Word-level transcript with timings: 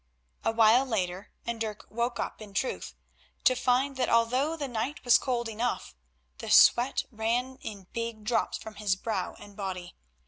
A 0.43 0.51
while 0.51 0.83
later 0.87 1.29
and 1.45 1.61
Dirk 1.61 1.85
woke 1.91 2.19
up 2.19 2.41
in 2.41 2.55
truth, 2.55 2.95
to 3.43 3.53
find 3.53 3.97
that 3.97 4.09
although 4.09 4.57
the 4.57 4.67
night 4.67 5.05
was 5.05 5.19
cold 5.19 5.47
enough 5.47 5.93
the 6.39 6.49
sweat 6.49 7.03
ran 7.11 7.57
in 7.61 7.85
big 7.93 8.23
drops 8.23 8.57
from 8.57 8.73
his 8.77 8.95
brow 8.95 9.35
and 9.37 9.55
body. 9.55 9.93